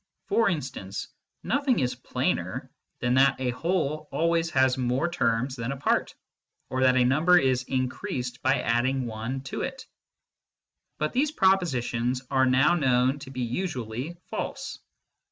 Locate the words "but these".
10.97-11.29